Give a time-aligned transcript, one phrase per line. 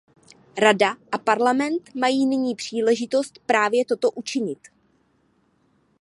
[0.57, 4.59] Rada a Parlament mají nyní příležitost právě toto učinit.